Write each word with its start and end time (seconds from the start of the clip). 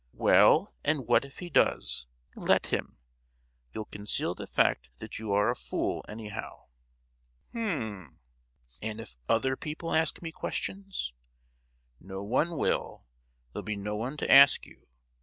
"Well, 0.13 0.73
and 0.83 1.05
what 1.07 1.23
if 1.25 1.37
he 1.37 1.51
does. 1.51 2.07
Let 2.35 2.65
him! 2.73 2.97
You'll 3.71 3.85
conceal 3.85 4.33
the 4.33 4.47
fact 4.47 4.89
that 4.97 5.19
you 5.19 5.31
are 5.31 5.51
a 5.51 5.55
fool, 5.55 6.03
anyhow!" 6.09 6.69
"H'm, 7.53 8.17
and 8.81 8.99
if 8.99 9.15
other 9.29 9.55
people 9.55 9.93
ask 9.93 10.19
me 10.23 10.31
questions?" 10.31 11.13
"No 11.99 12.23
one 12.23 12.57
will; 12.57 13.05
there'll 13.53 13.61
be 13.63 13.75
no 13.75 13.95
one 13.95 14.17
to 14.17 14.31
ask 14.31 14.65
you. 14.65 14.87